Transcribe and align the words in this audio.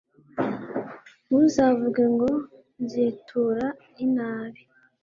ntuzavuge 1.25 2.03
ngo 2.13 2.29
nzitura 2.83 3.67
inabi 4.05 4.61